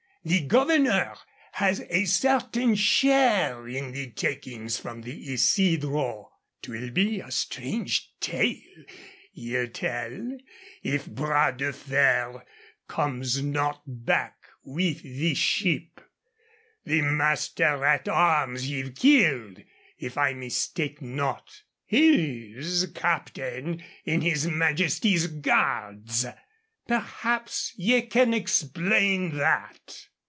[0.23, 1.15] The governor
[1.53, 6.29] has a certain share in the takings from the Isidro.
[6.61, 8.83] 'Twill be a strange tale
[9.33, 10.37] ye'll tell
[10.83, 12.45] if Bras de Fer
[12.87, 15.99] comes not back with the ship.
[16.85, 19.63] The master at arms ye've killed,
[19.97, 21.63] if I mistake not.
[21.83, 26.27] He's captain in his Majesty's Guards.
[26.87, 30.09] Perhaps ye can explain that."